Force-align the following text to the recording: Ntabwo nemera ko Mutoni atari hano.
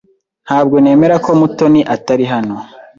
Ntabwo 0.45 0.75
nemera 0.83 1.15
ko 1.25 1.31
Mutoni 1.39 1.81
atari 1.95 2.25
hano. 2.33 2.55